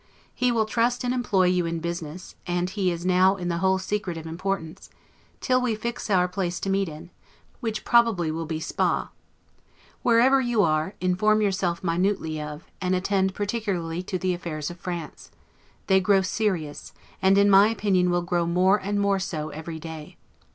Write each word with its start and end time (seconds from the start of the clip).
He 0.33 0.51
will 0.51 0.65
trust 0.65 1.03
and 1.03 1.13
employ 1.13 1.43
you 1.45 1.67
in 1.67 1.77
business 1.79 2.33
(and 2.47 2.71
he 2.71 2.89
is 2.91 3.05
now 3.05 3.35
in 3.35 3.49
the 3.49 3.59
whole 3.59 3.77
secret 3.77 4.17
of 4.17 4.25
importance) 4.25 4.89
till 5.41 5.61
we 5.61 5.75
fix 5.75 6.09
our 6.09 6.27
place 6.27 6.59
to 6.61 6.71
meet 6.71 6.89
in: 6.89 7.11
which 7.59 7.85
probably 7.85 8.31
will 8.31 8.47
be 8.47 8.59
Spa. 8.59 9.09
Wherever 10.01 10.41
you 10.41 10.63
are, 10.63 10.95
inform 10.99 11.39
yourself 11.43 11.83
minutely 11.83 12.41
of, 12.41 12.63
and 12.81 12.95
attend 12.95 13.35
particularly 13.35 14.01
to 14.01 14.17
the 14.17 14.33
affairs 14.33 14.71
of 14.71 14.79
France; 14.79 15.29
they 15.85 15.99
grow 15.99 16.23
serious, 16.23 16.93
and 17.21 17.37
in 17.37 17.47
my 17.47 17.67
opinion 17.67 18.09
will 18.09 18.23
grow 18.23 18.47
more 18.47 18.77
and 18.77 18.99
more 18.99 19.19
so 19.19 19.49
every 19.49 19.77
day. 19.77 20.17